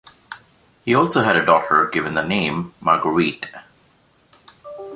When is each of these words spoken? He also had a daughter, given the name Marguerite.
He 0.83 0.95
also 0.95 1.21
had 1.21 1.35
a 1.35 1.45
daughter, 1.45 1.85
given 1.85 2.15
the 2.15 2.23
name 2.25 2.73
Marguerite. 2.79 3.45